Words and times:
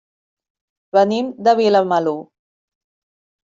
Venim 0.99 1.29
de 1.49 1.55
Vilamalur. 1.61 2.19